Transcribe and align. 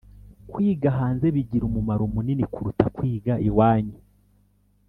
kwiga 0.51 0.89
hanze 0.97 1.25
bigira 1.35 1.63
umumaro 1.69 2.03
munini 2.13 2.43
kuruta 2.53 2.85
kwiga 2.95 3.33
iwanyu 3.47 3.97